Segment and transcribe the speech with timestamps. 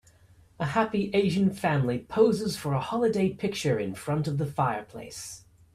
[0.59, 5.45] A happy Asian family poses for a holiday picture in front of the fireplace.